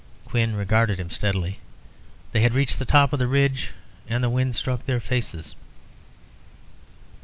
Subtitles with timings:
[0.25, 1.59] Quin regarded him steadily.
[2.31, 3.71] They had reached the top of the ridge
[4.09, 5.53] and the wind struck their faces.